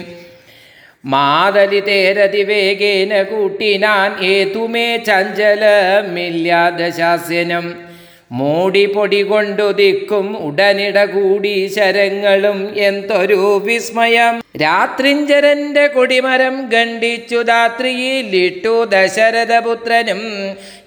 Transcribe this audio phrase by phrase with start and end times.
[1.05, 7.90] മാതലി തേരതി വേഗേന കൂട്ടിനാൻ ഏതുമേ ചഞ്ചലമില്ലാതെ ശാസ്യനം
[8.31, 14.43] മൂടി പൊടി കൊണ്ടു ദിക്കും ഉടനിട കൂടി ശരങ്ങളും എന്തൊരു വിസ്മയം.
[14.61, 20.21] രാത്രിഞ്ചരന്റെ കൊടിമരം ഖണ്ഡിച്ചു ദാത്രിയിലിട്ടു ദശരഥപുത്രനും.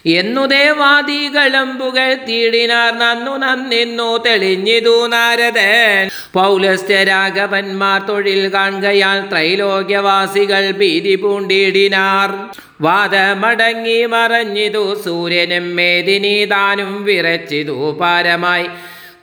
[0.06, 6.09] എന്നു ദേവാദികളും പുകഴ്ത്തിയിടിനാർ നന്നു നന്നിന്നു തെളിഞ്ഞിതു നാരദൻ.
[6.34, 12.58] പൗലസ്ത്യരാഘവന്മാർ തൊഴിൽ കാണുകയാൽ ത്രൈലോക്യവാസികൾ ഭീതി പൂണ്ടിടിനാർ.
[12.81, 18.68] വാദമടങ്ങി മറഞ്ഞിതു സൂര്യനും മേദിനി താനും വിറച്ചിതു പാരമായി.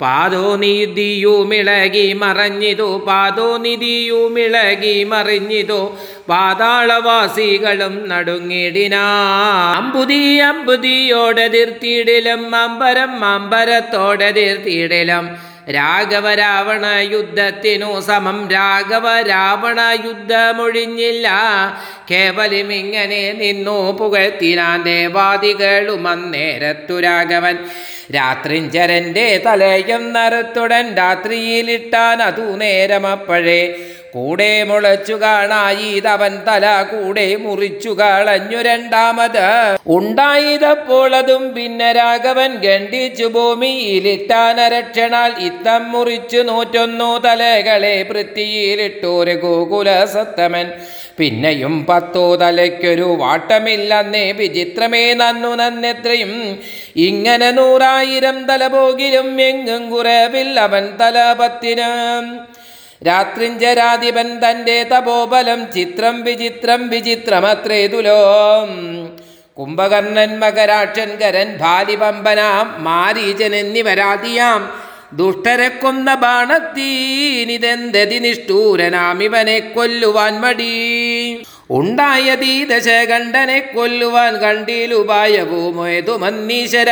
[0.00, 5.80] പാതോ നിധിയുമിളകി മറഞ്ഞിതോ പാതോ നിധിയുമിളകി മറിഞ്ഞിതോ
[6.28, 9.04] പാതാളവാസികളും നടുങ്ങിടിനാ.
[9.76, 15.26] അമ്പുതി അമ്പുതിയോടെ തീർത്തിയിടലും അമ്പരം അമ്പരത്തോടെ തീർത്തിയിടിലും
[15.70, 21.28] രാഘവ രാവണ യുദ്ധത്തിനു സമം രാഘവ രാവണ യുദ്ധമൊഴിഞ്ഞില്ല.
[22.10, 27.56] കേവലം ഇങ്ങനെ നിന്നു പുകഴ്ത്തിനാൻ ദേവാദികളും അന്നേരത്തു രാഘവൻ.
[28.14, 33.62] രാത്രിഞ്ചരന്റെ തലയം നറുത്തുടൻ രാത്രിയിലിട്ടാൻ അതു നേരമപ്പോഴേ
[34.12, 39.76] കൂടെ മുളച്ചു കാണായിതവൻ തല കൂടെ മുറിച്ചു കളഞ്ഞു രണ്ടാമത്.
[39.87, 50.72] ഉണ്ടായതപ്പോൾ അതും പിന്നെ രാഘവൻ ഖണ്ഡിച്ചു ഭൂമിയിലിട്ടാനരക്ഷണാൽ ഇത്തം മുറിച്ചു നൂറ്റൊന്നു തലകളെ പൃഥ്വിയിലിട്ടൊരു ഗോകുല സത്തമൻ
[51.19, 56.59] പിന്നെയും പത്തോ തലയ്ക്കൊരു വാട്ടമില്ലെന്നേ വിചിത്രമേ നന്നു നന്നെത്രയും.
[56.97, 61.88] ഇങ്ങനെ നൂറായിരം തല പോകിലും എങ്ങും കുറവില്ലവൻ തല പത്തിന്.
[63.02, 69.00] രാത്രിഞ്ചരാധിപൻ തന്റെ തപോബലം ചിത്രം വിചിത്രം വിചിത്രമത്രേ തുലോം
[69.54, 74.70] കുംഭകർണൻ മകരാക്ഷൻ കരൻ ഭാലിപമ്പനാം മാരീചൻ എന്നിവരാതിയാം
[75.12, 81.42] ദുഷ്ടരെ കൊന്ന ബാണത്തീനിതെന്തതി നിഷ്ഠൂരനാം ഇവനെ കൊല്ലുവാൻ മടി.
[81.70, 86.91] ഉണ്ടായതീ ദശകണ്ഠനെ കൊല്ലുവാൻ കണ്ടിലുപായവുമേതു മന്നീശ്വര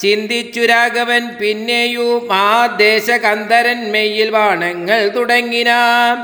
[0.00, 6.16] ചിന്തിച്ചു രാഘവൻ പിന്നെയും ആ ദേശകന്ധരൻ മെയ്യിൽ ബാണങ്ങൾ തുടങ്ങിനാം.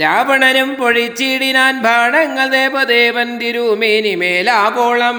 [0.00, 5.18] രാവണനും പൊഴിച്ചിടിനാൻ ബാണങ്ങൾ ദേവദേവൻ തിരുമേനിമേലാവോളം.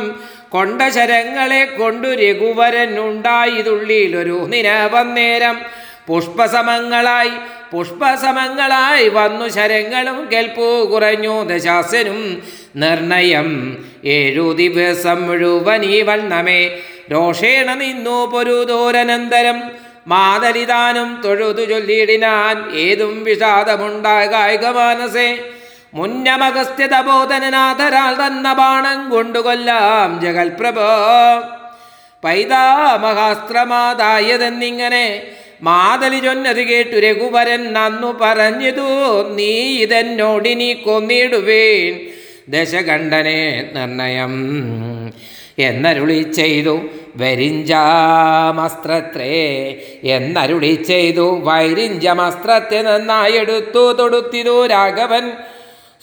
[0.49, 5.61] കൊണ്ട ശരങ്ങളെ കൊണ്ടു രഘുവരൻ ഉണ്ടായതുള്ളിലൊരു നിരവന്നേരം
[6.07, 7.31] പുഷ്പസമങ്ങളായി
[7.71, 12.43] പുഷ്പസമങ്ങളായി വന്നു ശരങ്ങളും കേൾപ്പു കുറഞ്ഞു ദശാസനും
[12.75, 13.77] നിർണയം.
[14.05, 16.79] ഏഴു ദിവസം മുഴുവൻ ഈ വണ്ണമേ
[17.11, 19.63] രോഷേണ നിന്നു പൊരുതോരനന്തരം.
[20.07, 22.75] മാതലിതാനും തൊഴുതു ചൊല്ലിയിടിനാൻ.
[22.75, 25.39] ഏതും വിഷാദമുണ്ടാകായിക മാനസേ.
[25.93, 30.81] മുന്നമഗസ്ത്യതബോധനനാഥരാൽ തന്ന ബാണം കൊണ്ടുകൊല്ലാം ജഗൽപ്രഭോ.
[32.23, 35.21] പൈതാമഹാസ്ത്രമാതായതെന്നിങ്ങനെ
[35.61, 38.87] മാതലി ചൊന്നത് കേട്ടു രഘുവരൻ നന്നു പറഞ്ഞതു
[39.37, 39.53] നീ
[39.83, 41.93] ഇതെന്നോടിനി കൊന്നിടുവേൻ.
[42.49, 44.33] ദശകണ്ഠനെ നിർണയം
[45.59, 46.75] എന്നരുളി ചെയ്തു
[47.17, 47.75] വരിഞ്ചാമസ്ത്രത്രേ
[50.03, 55.31] എന്നരുളി ചെയ്തു വൈരിഞ്ചമസ്ത്രത്തെ നന്നായി എടുത്തു തൊടുത്തിതു രാഘവൻ.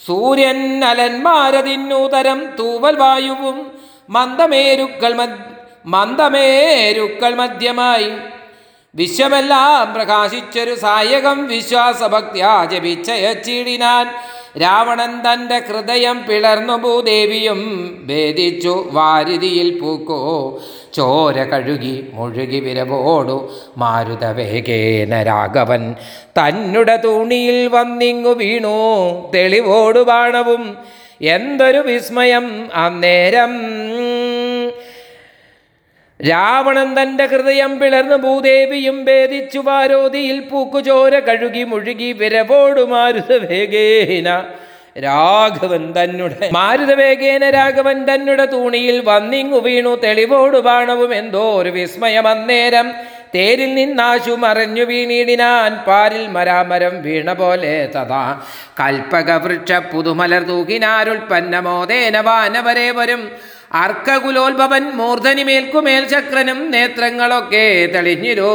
[0.07, 3.71] സൂര്യൻ അലന്മാരതിന്നൂതരം തൂവൽ വായുവും
[4.09, 5.13] മന്ദമേരുക്കൾ
[5.85, 8.09] മന്ദമേരുക്കൾ മധ്യമായി
[8.95, 14.07] വിശ്വമെല്ലാം പ്രകാശിച്ചൊരു സായകം വിശ്വാസഭക്തിയാ ജപിച്ചയച്ചിടിനാൻ.
[14.61, 17.61] രാവണൻ തന്റെ ഹൃദയം പിളർന്നു ഭൂദേവിയും
[18.09, 20.19] ഭേദിച്ചു വാരിതിയിൽ പൂക്കോ.
[20.93, 23.37] ചോര കഴുകി മുഴുകി വിരവോടു
[23.77, 25.95] മാരുതവേഗേന രാഘവൻ
[26.37, 28.77] തന്നുടെ തൂണിയിൽ വന്നിങ്ങു വീണു.
[29.35, 30.77] തെളിവോടു ബാണവും
[31.21, 33.51] എന്തൊരു വിസ്മയം അന്നേരം
[36.29, 44.29] രാവണൻ തന്റെ ഹൃദയം പിളർന്ന് ഭൂദേവിയും ഭേദിച്ചു വാരോതിയിൽ പൂക്കുചോര കഴുകി മുഴുകി വിരവോടു മാരുതവേഗേന
[45.05, 52.89] രാഘവൻ തന്നെ മാരുതവേഗേന രാഘവൻ തന്നുടെ തൂണിയിൽ വന്നിങ്ങു വീണു തെളിവോടു ബാണവും എന്തോ ഒരു വിസ്മയം അന്നേരം
[53.35, 58.21] തേരിൽ നിന്നാശു മറഞ്ഞു വീണിടിനാൻ പാരിൽ മരാമരം വീണ പോലെ തഥാ.
[58.79, 63.23] കൽപ്പക വൃക്ഷ പുതുമലർ തൂകിനാരുൽപ്പന്നമോദേന വാനവരെ വരും.
[63.73, 68.51] അർക്കകുലോത്ഭവൻ മൂർധനിമേൽക്കുമേൽ ചക്രനും നേത്രങ്ങളൊക്കെ തെളിഞ്ഞിരോ.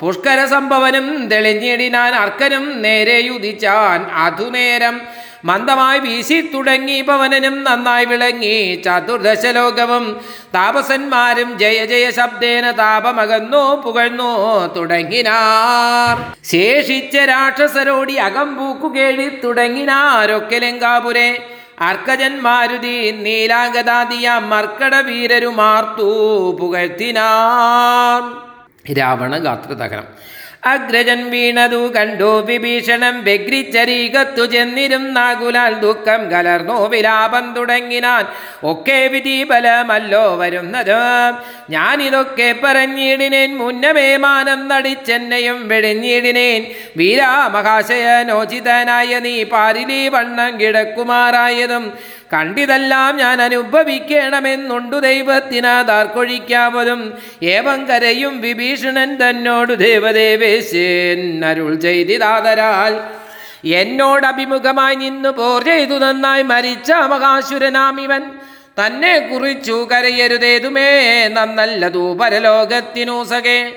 [0.00, 5.00] പുഷ്കര സംഭവനും തെളിഞ്ഞിടിനാൻ അർക്കനും നേരെ യുദിച്ചാൻ അതുനേരം
[5.44, 10.20] മന്ദമായി വീശി തുടങ്ങി പവനനും നന്നായി വിളങ്ങി ചതുർദശലോകവും.
[10.54, 14.32] താപസന്മാരും ജയ ജയ ശബ്ദേന താപമകന്നു പുകഴ്ന്നു
[14.76, 16.16] തുടങ്ങിനാർ.
[16.44, 21.57] ശേഷിച്ച രാക്ഷസരോടി അകം പൂക്കുകേഴി തുടങ്ങിനാരൊക്കെ ലങ്കാപുരെ.
[21.80, 26.08] അർക്കജന്മാരുതി നീലാംഗദാദിയ മർക്കട വീരരുമാർത്തു
[26.60, 28.22] പുകഴ്ത്തിനാർ.
[28.98, 30.04] രാവണ ഗാത്രതകരം
[30.64, 38.26] അഗ്രജൻ വീണതു കണ്ടു വിഭീഷണം വ്യഗ്രിച്ചരീകത്തു ചെന്നിരുന്നാകുലാൽ ദുഃഖം കലർന്നു വിലാപം തുടങ്ങിനാൻ
[38.64, 40.96] ഒക്കെ വിധി ബലമല്ലോ വരുന്നത്.
[41.70, 46.64] ഞാനിതൊക്കെ പറഞ്ഞിടിനേൻ മുന്നമേ മാനം നടിച്ചെന്നെയും വെടിഞ്ഞിടിനേൻ.
[46.96, 51.98] വീരാമഹാശയനോചിതനായ നീ പാരിലീ വണ്ണം കിടക്കുമാറായതും
[52.32, 63.00] കണ്ടിതെല്ലാം ഞാൻ അനുഭവിക്കണമെന്നുണ്ടു ദൈവത്തിനാതാർക്കൊഴിക്കാവതും ഏവം കരയും വിഭീഷണൻ തന്നോടു ദേവദേവേശൻ അരുൾ ചെയ്തിതാതരാൽ
[63.64, 68.30] എന്നോട് അഭിമുഖമായി നിന്നു പോർ ചെയ്തു നന്നായി മരിച്ച മഹാസുരനാം ഇവൻ.
[68.86, 73.72] തന്നെ കുറിച്ചു കരയരുതേതുമേ നന്നല്ലതു പരലോകത്തിനു സകേ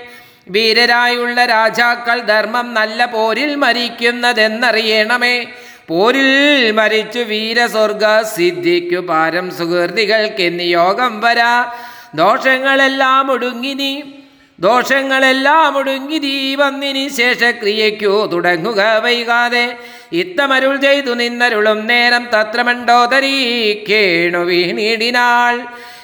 [0.49, 5.45] വീരരായുള്ള രാജാക്കൾ ധർമ്മം നല്ല പോരിൽ മരിക്കുന്നതെന്നറിയണമേ.
[5.91, 11.71] പോരിൽ മരിച്ചു വീരസ്വർഗ സിദ്ധിക്കു പാരം സുഹൃതികൾക്കെന്ന് യോഗം വരാ.
[12.15, 14.13] ദോഷങ്ങളെല്ലാം ഒടുങ്ങിനി
[14.59, 19.77] ദോഷങ്ങളെല്ലാം ഒടുങ്ങി നീ വന്നിനി ശേഷക്രിയയ്ക്കു തുടങ്ങുക വൈകാതെ.
[20.13, 23.37] ഇത്തമരുൾ ചെയ്തു നിന്നരുളും നേരം തത്രമണ്ടോദരീ
[23.89, 25.55] കേണു വീണിടിനാൾ.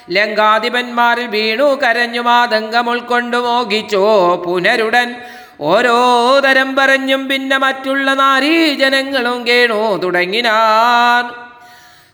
[0.09, 4.05] ലങ്കാധിപന്മാരിൽ വീണു കരഞ്ഞു മാതങ്കം ഉൾക്കൊണ്ടു മോഹിച്ചോ
[4.45, 5.15] പുനരുടൻ.
[5.62, 11.48] ഓരോ തരം പറഞ്ഞും പിന്നെ മറ്റുള്ള നാരീജനങ്ങളും കേണു തുടങ്ങിനാൻ.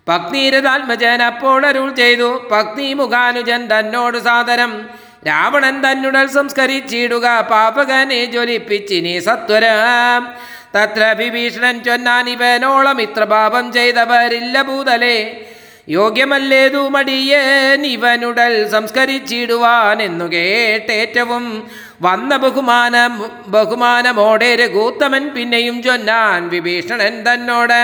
[0.07, 2.49] പത്നീരതാത്മജൻ അപ്പോൾ അരുൾ ചെയ്തു.
[2.51, 4.89] പത്നി മുഖാനുജൻ തന്നോട് സാദരം.
[5.27, 7.41] രാവണൻ തന്നുടൽ സംസ്കരിച്ചിടുക.
[7.41, 10.27] പാപകനെ ജ്വലിപ്പിച്ചിനി സത്വരം.
[10.75, 15.49] തത്ര വിഭീഷണൻ ചൊന്നാൻ ഇവനോളം ഇത്ര പാപം ചെയ്തവരില്ല ഭൂതലേ.
[15.89, 21.71] യോഗ്യമല്ലേതു മടിയേൻ ഇവനുടൽ സംസ്കരിച്ചിടുവാൻ എന്നു കേട്ടേറ്റവും
[22.05, 23.11] വന്ന ബഹുമാനം
[23.53, 27.81] ബഹുമാനമോടെ രഘൂത്തമൻ പിന്നെയും ചൊന്നാൻ വിഭീഷണൻ തന്നോട്.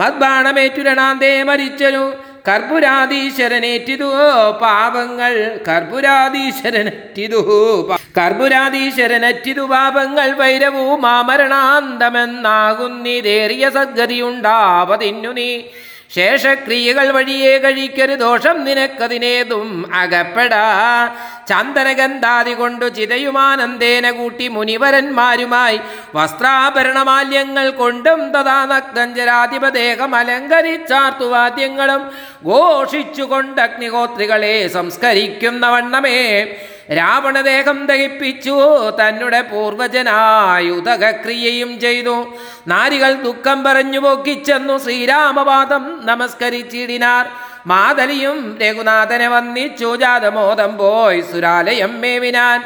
[0.00, 2.04] മദ്ബാണമേറ്റുരണാന്തേ മരിച്ചനു
[2.48, 4.08] കർപ്പുരാധീശ്വരനേറ്റിതു
[4.62, 5.34] പാപങ്ങൾ
[5.68, 7.40] കർപ്പുരാധീശ്വരനറ്റിതു
[8.18, 15.50] കർപ്പുരാധീശ്വരനറ്റിതു പാപങ്ങൾ വൈരവൂ മാമരണാന്തമെന്നാകുന്നിതേറിയ സദ്ഗതിയുണ്ടാവതിന്നു നീ.
[16.12, 20.64] ശേഷക്രിയകൾ വഴിയേ കഴിക്കരു ദോഷം നിനക്കതിനേതും അകപ്പെടാ.
[21.48, 25.78] ചന്ദനഗന്ധാതി കൊണ്ടു ചിതയുമാനന്ദേന കൂട്ടി മുനിവരന്മാരുമായി
[26.14, 32.02] വസ്ത്രാഭരണമാല്യങ്ങൾ കൊണ്ടും തഥാ നഗ്നഞ്ചരാധിപദേഹം അലങ്കരിച്ചാർത്തുവാദ്യങ്ങളും
[32.46, 36.20] ഘോഷിച്ചുകൊണ്ട് അഗ്നിഹോത്രികളെ സംസ്കരിക്കുന്ന വണ്ണമേ
[36.90, 38.60] രാവണദേഹം ദഹിപ്പിച്ചു.
[39.00, 42.34] തന്നുടെ പൂർവജനായുതകക്രിയയും ചെയ്തു.
[42.68, 47.26] നാരികൾ ദുഃഖം പറഞ്ഞു പൊക്കിച്ചെന്നു ശ്രീരാമപാദം നമസ്കരിച്ചിടിനാർ.
[47.66, 52.64] മാതലിയും രഘുനാഥനെ വന്നിച്ചു ജാതമോദം പോയി സുരാലയം മേവിനാൻ.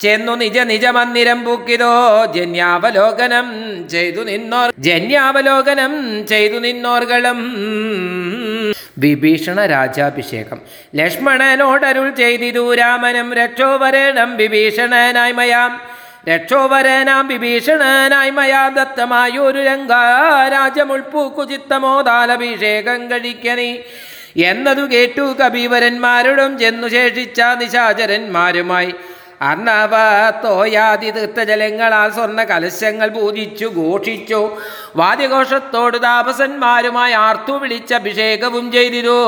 [0.00, 2.26] ചെന്നു നിജ നിജ മന്ദിരം പൂക്കിതോ.
[2.26, 7.38] ജന്യാവലോകനം ചെയ്തു നിന്നോർ ജന്യാവലോകനം ചെയ്തു നിന്നോർകളും
[8.98, 10.60] വിഭീഷണ രാജാഭിഷേകം.
[10.94, 15.80] ലക്ഷ്മണനോടരുൾ ചെയ്തിതു രാമനും രക്ഷോവരണം വിഭീഷണനായി മയാം.
[16.28, 18.68] രക്ഷോവരനാം വിഭീഷണനായി മയാ.
[18.68, 23.80] ദത്തമായൊരു രംഗാരാജമുൾപ്പൂക്കു ചിത്തമോദാലഭിഷേകം കഴിക്കണി.
[24.36, 28.94] എന്നതു കേട്ടു കബീവരന്മാരോടും ചെന്നു ശേഷിച്ച നിശാചരന്മാരുമായി.
[29.42, 29.90] അർണവ
[30.44, 34.58] തോയാതി തീർത്ഥജലങ്ങളാൽ സ്വർണ കലശങ്ങൾ പൂജിച്ചു ഘോഷിച്ചു.
[34.96, 39.20] വാദ്യഘോഷത്തോട് താപസന്മാരുമായി ആർത്തു വിളിച്ച് അഭിഷേകവും ചെയ്തിരു.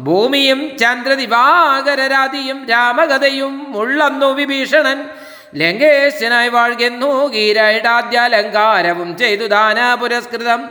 [0.00, 5.08] ഭൂമിയും ചന്ദ്രദിവാകരരാതിയും രാമകഥയും ഉള്ളന്നു വിഭീഷണൻ.
[5.54, 10.70] ലങ്കേശനായി വാഴ്കെന്നു ഗീരൈടാദ്യാലങ്കാരവും ചെയ്തു ദാന പുരസ്കൃതം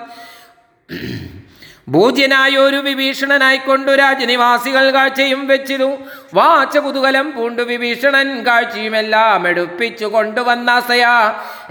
[1.87, 5.97] ഭൂജ്യനായൊരു വിഭീഷണനായിക്കൊണ്ടു രാജനിവാസികൾ കാഴ്ചയും വെച്ചിതു.
[6.33, 11.05] വാച്ച കുതുകലം പൂണ്ടു വിഭീഷണൻ കാഴ്ചയുമെല്ലാം എടുപ്പിച്ചു കൊണ്ടുവന്നാസയ.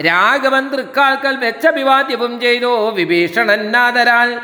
[0.07, 4.40] രാഘവൻ തൃക്കാൽക്കൽ വെച്ചഭിവാദ്യവും ചെയ്തു വിഭീഷണൻ നാദരാൽ.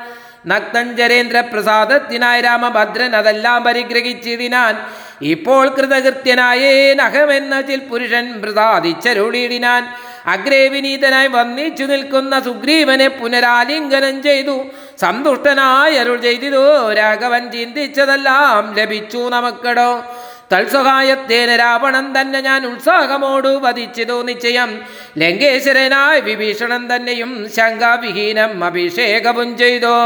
[0.47, 4.79] നക്തഞ്ചരേന്ദ്ര പ്രസാദത്തിനായി രാമഭദ്രൻ അതെല്ലാം പരിഗ്രഹിച്ചിടിനാൻ
[5.23, 9.89] ഇപ്പോൾ കൃതകൃത്യനായേ നഖമെന്ന ചിൽ പുരുഷൻ പ്രസാദിച്ചരുളിയിടിനാൻ.
[10.27, 14.65] അഗ്രേ വിനീതനായി വന്നിച്ചു നിൽക്കുന്ന സുഗ്രീവനെ പുനരാലിംഗനം ചെയ്തു.
[15.01, 16.93] സന്തുഷ്ടനായ അരുൾ ചെയ്തിരോ?
[16.93, 20.05] രാഘവൻ ചിന്തിച്ചതെല്ലാം ലഭിച്ചു നമുക്കടോ.
[20.53, 24.83] തൽസഹായത്തേന രാവണൻ തന്നെ ഞാൻ ഉത്സാഹമോടു വധിച്ചതു നിശ്ചയം.
[25.19, 29.97] ലങ്കേശ്വരനായ വിഭീഷണൻ തന്നെയും ശങ്കാവിഹീനം അഭിഷേകവും ചെയ്തോ.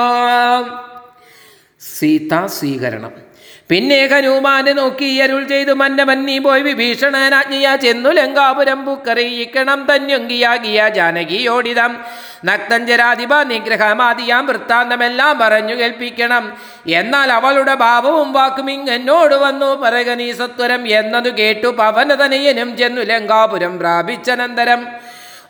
[1.99, 3.30] സീതാ സ്വീകരണം.
[3.71, 11.97] പിന്നെ ഹനുമാനെ നോക്കി അരുൾ ചെയ്തു മന്നമന്നീ പോയി വിഭീഷണനാജ്ഞയ ചെന്നു ലങ്കാപുരം പുക്കറിയിക്കണം തന്യൊങ്കിയാകിയ ജാനകിയോടിതം.
[12.45, 16.53] നക്തഞ്ചരാധിപ നിഗ്രഹമാദിയാം വൃത്താന്തമെല്ലാം പറഞ്ഞു കേൾപ്പിക്കണം.
[16.87, 19.75] എന്നാൽ അവളുടെ ഭാവവും വാക്കും ഇങ്ങനോട് വന്നു.
[19.75, 24.87] പറക നീ സത്വരം എന്നതു കേട്ടു പവനതനയനും ചെന്നു ലങ്കാപുരം പ്രാപിച്ചനന്തരം.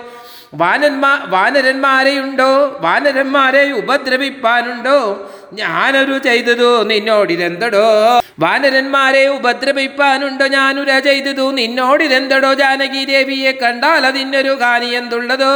[0.54, 2.78] വാനന്മാ വാനരന്മാരെയുണ്ടോ?
[2.82, 5.30] വാനരന്മാരെ ഉപദ്രവിപ്പാനുണ്ടോ?
[5.54, 8.22] ഞാനൊരു ചെയ്തതു നിന്നോടിതെന്തടോ?
[8.40, 10.48] വാനരന്മാരെ ഉപദ്രവിപ്പാനുണ്ടോ?
[10.48, 12.54] ഞാനൊരു ചെയ്തതു നിന്നോടിതെന്തടോ?
[12.54, 15.54] ജാനകി ദേവിയെ കണ്ടാൽ അതിനൊരു ഹാനി എന്തുള്ളതോ?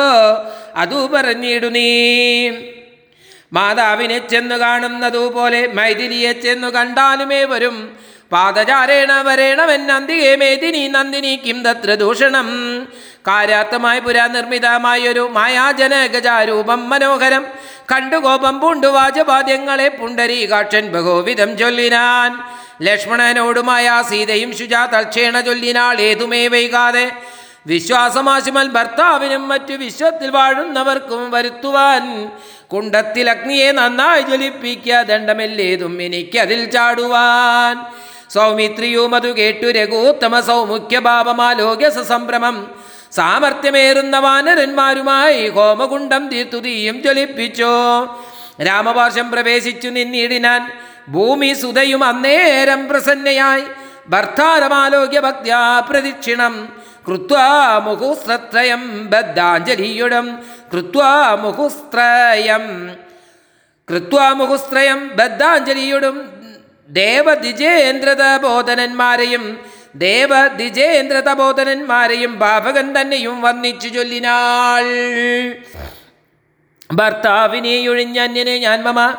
[0.76, 2.52] അതു പറഞ്ഞിടു നീ.
[3.54, 7.96] മാതാവിനെ ചെന്നു കാണുന്നതുപോലെ മൈഥിലിയെ ചെന്നു കണ്ടാലുമേ വരും.
[8.32, 9.12] പാദചാരേണ
[9.76, 12.48] നന്ദിയേ മേദിനി നന്ദിനി കിം തത്ര ദൂഷണം.
[13.28, 17.46] കാരാത്തമായി പുരാനിർമ്മിതമായൊരു മായാജനകജാരൂപം മനോഹരം.
[17.92, 22.32] കണ്ടുകോപം പൂണ്ടു വാചപാദ്യങ്ങളെ പുണ്ടരീകാക്ഷൻ ബഹുവിധം ചൊല്ലിനാൻ.
[22.82, 27.12] ലക്ഷ്മണനോടുമായ സീതയും ശുചാ തൽക്ഷേണ ചൊല്ലിനാൾ ഏതുമേ വൈകാതെ.
[27.66, 32.32] വിശ്വാസമാശുമൽ ഭർത്താവിനും മറ്റു വിശ്വത്തിൽ വാഴുന്നവർക്കും വരുത്തുവാൻ
[32.74, 37.76] കുണ്ടത്തിൽ അഗ്നിയെ നന്നായി ജ്വലിപ്പിക്കുക ദണ്ഡമില്ലേതും എനിക്കതിൽ ചാടുവാൻ.
[38.30, 42.56] സൗമിത്രിയും അതു കേട്ടു രഘുത്തമ സൗമുഖ്യഭാവമാലോക്യ സംഭ്രമം
[43.12, 47.74] സാമർത്ഥ്യമേറുന്ന വാനരന്മാരുമായി ഹോമകുണ്ടം തീർത്തുതീയും ജ്വലിപ്പിച്ചു.
[48.68, 50.72] രാമപാർശ്വം പ്രവേശിച്ചു നിന്നിടിനാൻ
[51.10, 53.64] ഭൂമി സുതയും അന്നേരം പ്രസന്നയായി.
[54.10, 57.80] ഭർത്താരമാലോക്യ ഭക്തിയാ പ്രദക്ഷിണം കൃത്വാ
[59.08, 60.40] ബദ്ധാഞ്ജലിയുടം
[60.74, 62.96] കൃത്വാ മുഹുസ്ത്രയം
[64.34, 66.32] മുഹുസ്ത്രയം ബദ്ധാഞ്ജലിയുടും
[66.90, 69.60] ദേവദിജേന്ദ്രതബോധനന്മാരെയും
[69.96, 74.86] ദേവദിജേന്ദ്രതബോധനന്മാരെയും ഭാവകൻ തന്നെയും വന്നിച്ചു ചൊല്ലിനാൾ.
[76.94, 79.16] ഭർത്താവിനെ ഒഴിഞ്ഞന്യനെ ഞാൻ മമ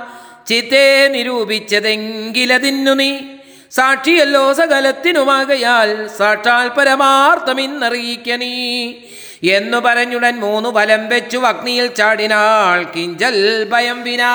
[0.46, 3.33] ചിത്തെ നിരൂപിച്ചതെങ്കിലതിന്നു നീ.
[3.76, 8.92] സാക്ഷിയല്ലോ സകലത്തിനുമാകയാൽ സാക്ഷാൽ പരമാർത്ഥമിന്നറിയിക്ക നീ.
[9.44, 14.34] എന്നു പറഞ്ഞുടൻ മൂന്നു വലം വെച്ചു അഗ്നിയിൽ ചാടിനാൾ കിഞ്ചൽ ഭയം വിനാ.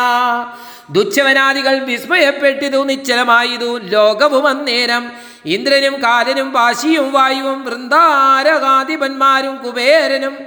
[0.89, 3.77] ദുച്ഛവനാദികൾ വിസ്മയപ്പെട്ടിതു നിശ്ചലമായതു.
[3.77, 5.11] ലോകവും അന്നേരം
[5.45, 10.37] ഇന്ദ്രനും കാലനും വാശിയും വായുവും വൃന്ദാരകാധിപന്മാരും കുബേരനും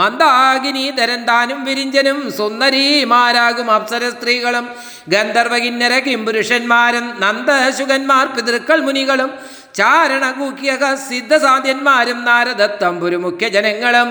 [0.00, 4.66] മന്ദാകിനി തരന്താനും വിരിഞ്ചനും സുന്ദരീമാരാകും അപ്സര സ്ത്രീകളും
[5.08, 9.30] ഗന്ധർവകിന്നര കിംപുരുഷന്മാരും നന്ദശുഖന്മാർ പിതൃക്കൾ മുനികളും
[9.74, 14.08] ചാരണകൂക്കിയക സിദ്ധസാധ്യന്മാരും നാരദത്തമ്പുരു മുഖ്യ ജനങ്ങളും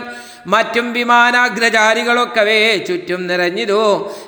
[0.47, 3.81] മറ്റും വിമാനാഗ്രചാരികളൊക്കവേ ചുറ്റും നിറഞ്ഞിതു.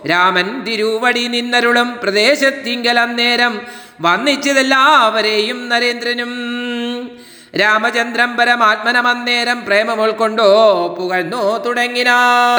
[0.09, 3.53] രാമൻ തിരുവടി നിന്നരുളും പ്രദേശത്തിങ്കൽ അന്നേരം
[4.01, 6.33] വന്നിച്ചതെല്ലാവരെയും നരേന്ദ്രനും.
[7.53, 10.47] രാമചന്ദ്രൻ പരമാത്മനമന്നേരം പ്രേമം ഉൾക്കൊണ്ടോ
[10.97, 12.09] പുകഴ്ന്നു തുടങ്ങിന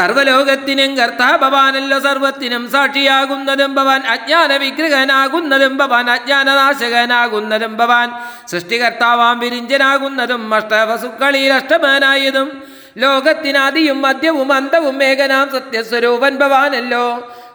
[0.01, 8.09] സർവലോകത്തിനും കർത്താ ഭവാനല്ലോ സർവത്തിനും സാക്ഷിയാകുന്നതും ഭവാൻ അജ്ഞാന വിഗ്രഹനാകുന്നതും ഭവാൻ അജ്ഞാനനാശകനാകുന്നതും ഭവാൻ
[8.49, 12.51] സൃഷ്ടികർത്താവാം വിരിഞ്ചനാകുന്നതും അഷ്ടവസുക്കളിൽ അഷ്ടമനായതും
[12.97, 17.05] ലോകത്തിനാദിയും മദ്യവും അന്തവും മേഘനാം സത്യസ്വരൂപൻ ഭവാനല്ലോ.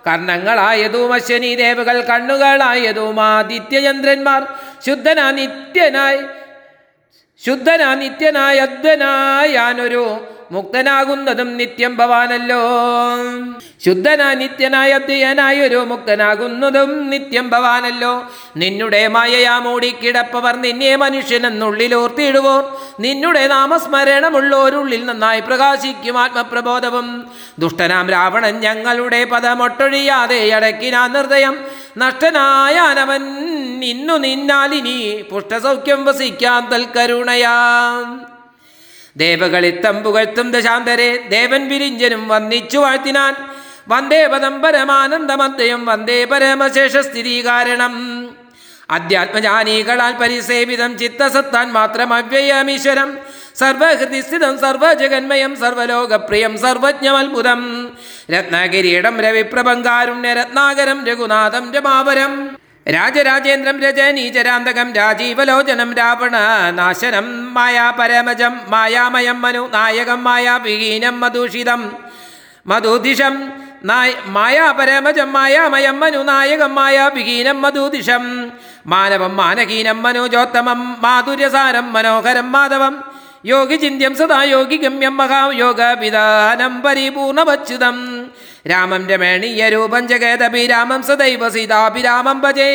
[0.08, 4.42] കർണങ്ങളായതും അശ്വനി ദേവകൾ കണ്ണുകളായതും ആദിത്യചന്ദ്രന്മാർ
[4.86, 6.22] ശുദ്ധനാ നിത്യനായി
[7.46, 10.06] ശുദ്ധനാ നിത്യനായ അദ്വനായാനൊരു
[10.52, 12.60] മുക്തനാകുന്നതും നിത്യം ഭവാനല്ലോ.
[13.86, 18.32] ശുദ്ധനാ നിത്യനായ അദ്വയനായൊരു മുക്തനാകുന്നതും നിത്യം ഭവാനല്ലോ.
[18.58, 22.78] നിന്നുടെ മായയാ മൂടിക്കിടപ്പവർ നിന്നെ മനുഷ്യനെന്നുള്ളിലോർത്തിടുവോർ.
[23.00, 27.32] നിന്നുടെ നാമസ്മരണമുള്ളോരുള്ളിൽ നന്നായി പ്രകാശിക്കും ആത്മപ്രബോധവും.
[27.60, 31.66] ദുഷ്ടനാം രാവണൻ ഞങ്ങളുടെ പദമൊട്ടൊഴിയാതെ അടക്കിനാ നിർദ്ദയം.
[31.98, 33.24] നഷ്ടനായാനവൻ
[33.84, 38.35] ഇന്നു നിന്നാലിനി പുഷ്ടസൗഖ്യം വസിക്കാൻ തൽക്കരുണയാം
[39.18, 43.34] ദേവകളിത്തം പുകഴ്ത്തും ദശാന്തരെ ദേവൻ വിരിഞ്ചനും വന്നിച്ചു വാഴ്ത്തിനാൻ.
[43.88, 48.36] വന്ദേ പദം പരമാനന്ദമദ്വയം വന്ദേ പരമശേഷ സ്ഥിരീകാരണം കാരണം.
[48.90, 53.18] അധ്യാത്മജാനികളാൽ പരിസേവിതം ചിത്തസത്താൻ മാത്രം അവ്യയമീശ്വരം
[53.56, 57.62] സർവഹൃതിസ്ഥിതം സർവജഗന്മയം സർവലോകപ്രിയം സർവജ്ഞമത്ഭുതം.
[58.32, 62.58] രത്നകിരീടം രവിപ്രഭങ്കാരുണ്യ രത്നാകരം രഘുനാഥം രമാപരം.
[62.94, 66.36] രാജരാജേന്ദ്രം രജനീചരാന്തകം രാജീവലോചനം രാവണ
[66.72, 71.82] നാശനം മായാ പരമജം മായാമയം മനു നായകം മായാവിഹീനം മധുഷിതം.
[72.68, 73.34] മധുദിഷം
[74.36, 78.24] മായാപരമജം മായാമയം മനു നായകം മായാവിഹീനം മധുദിഷം
[78.88, 83.15] മാനവം മാനഹീനം മനോജോത്തമം മാധുര്യസാരം മനോഹരം മാധവം.
[83.46, 87.98] യോഗി ചിന്തിയം സദാ യോഗി ഗമ്യം മഹായോഗ വിധാനം പരിപൂർണവച്യുതം.
[88.72, 92.72] രാമം രമണീയ രൂപം ജഗേതപി രാമം സദൈവ സീതാഭിരാമം ഭജേ.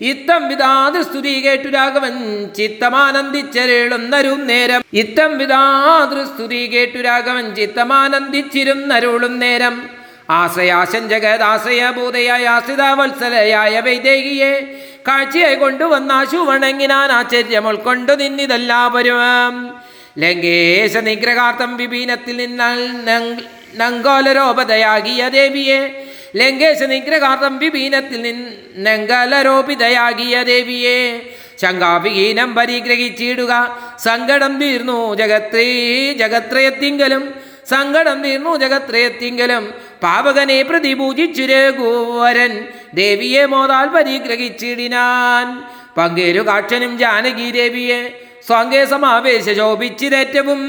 [0.00, 2.14] ഇത്തം വിധാതൃസ്തുതി കേട്ടു രാഘവൻ
[2.56, 4.82] ചിത്തമാനന്ദിച്ചരുളുന്നരും നേരം.
[4.92, 9.95] ഇത്തം വിധാതൃസ്തുതി കേട്ടു രാഘവൻ ചിത്തമാനന്ദിച്ചിരുന്നരുളും നേരം.
[10.30, 19.76] ആശ്രയാശൻ ജഗദാശ്രയ ഭൂതയായ ആശ്രിതാവത്സലയായ വൈദേഹിയെ കാഴ്ചയായി കൊണ്ടുവന്ന വണങ്ങിനാൻ ആശ്ചര്യം ഉൾക്കൊണ്ടു നിന്നിതെല്ലാവരും.
[20.18, 23.36] ലങ്കേശ നിഗ്രഹാർത്ഥം വിപീനത്തിൽ നിന്നാൽ
[23.76, 26.04] നങ്കോലരോപതയാകിയ ദേവിയെ
[26.36, 31.20] ലങ്കേശ നിഗ്രഹാർത്ഥം വിപീനത്തിൽ നിന്നങ്കലരോപിതയാകിയ ദേവിയെ
[31.60, 33.78] ശങ്കാവിഹീനം പരിഗ്രഹിച്ചിടുക.
[33.98, 37.34] സങ്കടം തീർന്നു ജഗത്രേ ജഗത്രയത്തിങ്കലും
[37.70, 39.85] സങ്കടം തീർന്നു ജഗത്രയത്തിങ്കലും.
[40.02, 45.62] പാവകനെ പ്രതിപൂജിച്ചുരഘുവരൻ ദേവിയെ മോതാൽ പരിഗ്രഹിച്ചിടിനാൻ.
[45.96, 50.60] പങ്കേരു കാക്ഷനും ജാനകി ദേവിയെ സ്വാങ്കേ സമാവേശ ശോഭിച്ചിതേറ്റവും.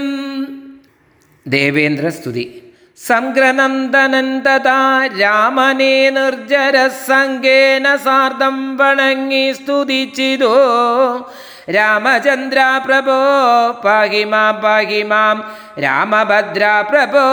[1.48, 2.62] ദേവേന്ദ്രസ്തുതി.
[3.06, 10.56] സംഗ്രനന്ദനൻ തഥാ രാമനെ നിർജര സംഗേന സാർദ്ധം വണങ്ങി സ്തുതിച്ചിതോ.
[11.76, 13.20] രാമചന്ദ്ര പ്രഭോ
[13.86, 15.44] പാഹിമാം പാഹിമാം.
[15.84, 17.28] രാമഭദ്ര പ്രഭോ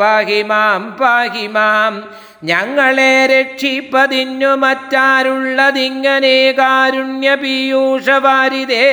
[0.00, 2.08] പാഹിമാം പാഹിമാം.
[2.44, 8.86] ഞങ്ങളെ രക്ഷിപ്പതിന്നു മറ്റാരുള്ളതിങ്ങനെ കാരുണ്യ പീയൂഷവാരിതേ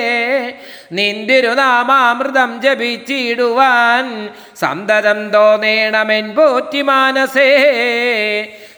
[0.92, 4.30] നിന്തിരുനാമാമൃതം ജപിച്ചിടുവാൻ
[4.63, 7.49] സന്തതം തോന്നേണമെൻ പോറ്റി മാനസേ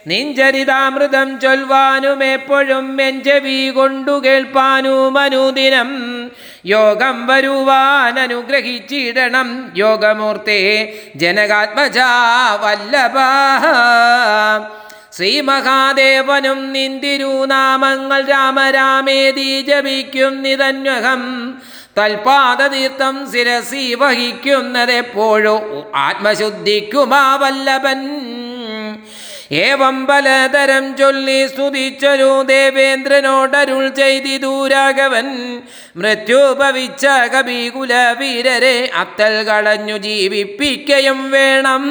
[0.06, 5.90] നിഞ്ചരിതാമൃതം ചൊൽവാനും എപ്പോഴും എൻ ചെവി കൊണ്ടു കേൾപ്പാനും അനുദിനം
[6.66, 10.60] യോഗം വരുവാൻ അനുഗ്രഹിച്ചിടണം യോഗമൂർത്തേ.
[11.16, 11.98] ജനകാത്മജ
[12.60, 13.16] വല്ലഭ.
[15.12, 21.22] ശ്രീ മഹാദേവനും നിന്തിരുനാമങ്ങൾ രാമരാമേതി ജപിക്കും നിതന്വഹം.
[21.98, 25.56] തൽപാദതീർത്ഥം ശിരസി വഹിക്കുന്നതെപ്പോഴോ
[26.06, 28.00] ആത്മശുദ്ധിക്കുമാ വല്ലഭൻ
[29.64, 35.26] ഏവം പലതരം ചൊല്ലി സ്തുതിച്ചൊരു ദേവേന്ദ്രനോടരുൾ ചെയ്തിതു രാഘവൻ.
[35.96, 41.84] മൃത്യുഭവിച്ച കവികുല വീരരെ അത്തൽ കളഞ്ഞു ജീവിപ്പിക്കയും വേണം.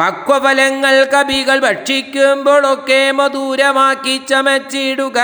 [0.00, 5.18] പക്വഫലങ്ങൾ കവികൾ ഭക്ഷിക്കുമ്പോഴൊക്കെ മധുരമാക്കി ചമച്ചിടുക.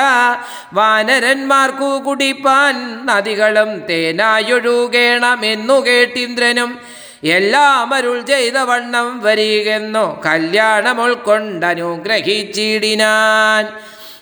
[0.72, 6.80] വാനരന്മാർക്കു കുടിപ്പാൻ നദികളും തേനായൊഴുകേണമെന്നു കേട്ടിന്ദ്രനും.
[7.24, 13.66] എല്ലാം അരുൾ ചെയ്ത വണ്ണം വരികെന്നോ കല്യാണം ഉൾക്കൊണ്ടനുഗ്രഹിച്ചിടിനാൻ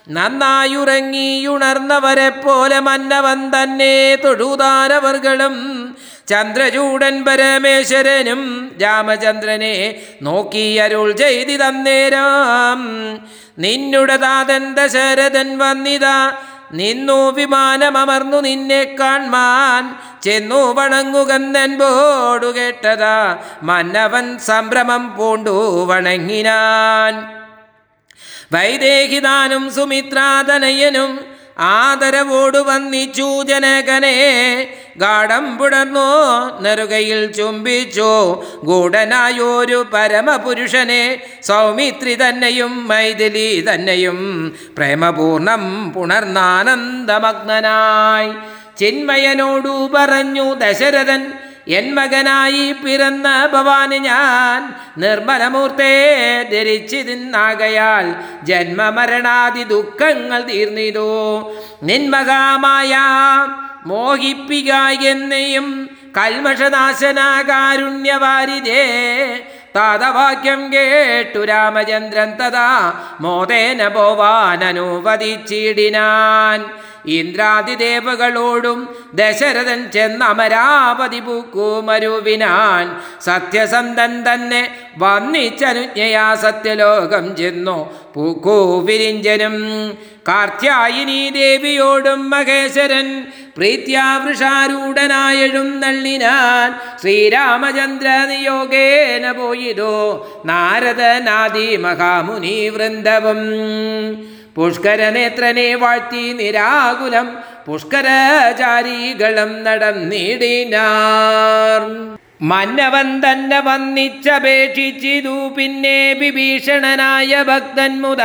[0.09, 5.84] നന്നായുറങ്ങിയുണർന്നവരെ പോലെ മന്നവൻ തന്നെ തൊഴുതാരവർകളും
[6.28, 9.74] ചന്ദ്രചൂടൻ പരമേശ്വരനും രാമചന്ദ്രനെ
[10.22, 12.80] നോക്കി അരുൾ ചെയ്തി തന്നേരാം.
[13.58, 16.32] നിന്നുടെ താതൻ ദശരഥൻ വന്നിതാ
[16.72, 19.84] നിന്നു വിമാനമർന്നു നിന്നെ കാൺമാൻ
[20.22, 27.14] ചെന്നു വണങ്ങുകന്നൻപോടു കേട്ടതാ മന്നവൻ സംഭ്രമം പൂണ്ടു വണങ്ങിനാൻ.
[28.52, 34.17] വൈദേഹിതാനും സുമിത്രാതനയനും ആദരവോടു വന്നിച്ചു ജനകനെ
[34.97, 38.43] ഗാഠം പുടർന്നു നെറുകയിൽ ചുംബിച്ചു.
[38.64, 48.33] ഗൂഢനായൊരു പരമപുരുഷനെ സൗമിത്രി തന്നെയും മൈഥിലി തന്നെയും പ്രേമപൂർണം പുണർന്നാനന്ദമഗ്നനായി.
[48.79, 51.33] ചിന്മയനോടു പറഞ്ഞു ദശരഥൻ
[51.68, 61.53] എൻ മകനായി പിറന്ന ഭവാന് ഞാൻ നിർമ്മലമൂർത്തേ ധരിച്ചിരുന്നാകയാൽ ജന്മമരണാദി ദുഃഖങ്ങൾ തീർന്നിതു.
[61.83, 62.98] നിന്മകാമായ
[63.87, 64.72] മോഹിപ്പിക
[65.03, 68.85] എന്നെയും കൽമഷനാശനാകാരുണ്യവാരിതേ.
[69.77, 76.64] താതവാക്യം കേട്ടു രാമചന്ദ്രൻ തഥാ മോദേന പോവാനനുവദിച്ചിടിനാൻ
[77.05, 89.93] ഇന്ദ്രാദിദേവകളോടും ദശരഥൻ ചെന്ന് അമരാവതി പൂക്കൂമരുവിനാൻ സത്യസന്ധൻ തന്നെ വന്നിച്ചനുജ്ഞയാ സത്യലോകം ചെന്നു പൂക്കൂ വിരിഞ്ചനും
[90.29, 104.34] കാർത്യായിനി ദേവിയോടും മഹേശ്വരൻ പ്രീത്യാവൃഷാരൂഢനായഴും നള്ളിനാൻ ശ്രീരാമചന്ദ്ര നിയോഗേന പോയിതോ നാരദനാദി മഹാമുനി വൃന്ദവും.
[104.57, 112.11] പുഷ്കരനേത്രനെ വാഴ്ത്തി നിരാകുലം പുഷ്കരചാരികളും നടന്നിടിനാർ.
[112.43, 115.55] മന്നവൻ തന്നെ വന്നിച്ചപേക്ഷിച്ചിതു.
[115.57, 118.19] പിന്നെ വിഭീഷണനായ ഭക്തൻ മുത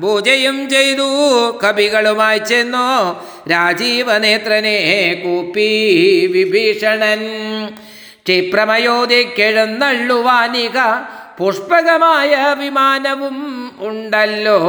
[0.01, 1.07] പൂജയും ചെയ്തു
[1.63, 3.23] കവികളുമായി ചെന്നു.
[3.49, 7.19] രാജീവനേത്രനെ കൂപ്പി വിഭീഷണൻ.
[8.25, 10.79] ക്ഷിപ്രമയോധിക്കെഴുന്നള്ളുവാനിക
[11.37, 14.59] പുഷ്പകമായ വിമാനവും ഉണ്ടല്ലോ.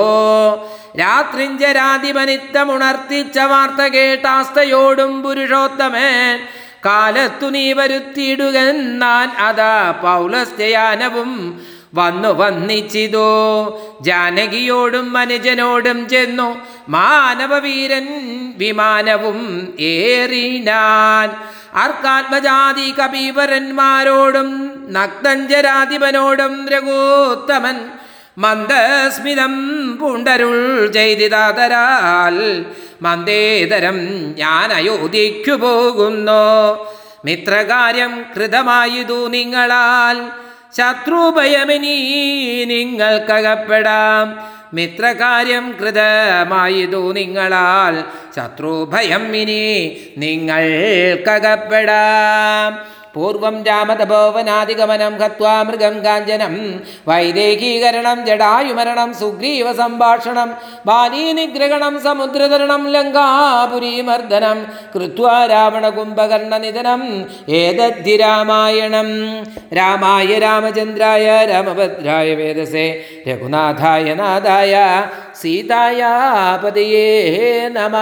[1.00, 6.59] രാത്രിഞ്ചരാധിപനിത്തമുണർത്തിച്ച വാർത്ത കേട്ടാസ്തയോടും പുരുഷോത്തമൻ.
[6.86, 11.60] കാലത്തു നീ വരുത്തിയിടുകെന്നാൻ അതാ പൗലസ്തയാനവും
[11.94, 13.30] വന്നു വന്നിച്ചിതോ.
[14.02, 18.06] ജാനകിയോടും മനുജനോടും ചെന്നു മാനവവീരൻ
[18.58, 21.30] വിമാനവും ഏറിനാൻ.
[21.78, 27.88] അർക്കാത്മജാതി കപീവരന്മാരോടും നക്തഞ്ചരാധിപനോടും രഘുത്തമൻ
[28.40, 29.54] മന്ദസ്മിതം
[30.00, 32.64] പൂണ്ടരുൾ ചെയ്തിതാതരാൽ
[33.02, 33.98] മന്ദേതരം
[34.38, 36.86] ഞാൻ അയോധ്യയ്ക്കു പോകുന്നു.
[37.24, 40.30] മിത്രകാര്യം കൃതമായതു നിങ്ങളാൽ
[40.76, 44.50] ശത്രുഭയമിനി നിങ്ങൾക്കകപ്പെടാം.
[44.74, 48.04] മിത്രകാര്യം കൃതമായതു നിങ്ങളാൽ
[48.36, 52.99] ശത്രുഭയം ഇനി നിങ്ങൾക്കകപ്പെടാം.
[53.14, 56.54] പൂർവം രാമതപോവനാദിഗമനം ഹത്വാ മൃഗം കാഞ്ചനം.
[57.08, 60.50] വൈദേഹീകരണം ജടായുമരണം സുഗ്രീവ സംഭാഷണം
[60.86, 64.58] ബാലീനിഗ്രഹണം സമുദ്രതരണം ലങ്കാപുരീമർദ്ദനം
[64.94, 67.02] കൃത്വാ രാവണകുംഭകർണനിധനം
[67.48, 69.08] ഏതദ്ധി രാമായണം.
[69.76, 72.86] രാമായ രാമചന്ദ്രായ രാമഭദ്രായ വേദസേ
[73.28, 74.74] രഘുനാഥായ നാഥായ
[75.42, 76.00] സീതായ
[76.64, 77.06] പതിയേ
[77.68, 77.96] നമ.